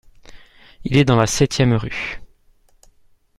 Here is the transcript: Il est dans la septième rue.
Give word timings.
Il 0.83 0.97
est 0.97 1.05
dans 1.05 1.15
la 1.15 1.27
septième 1.27 1.73
rue. 1.75 2.23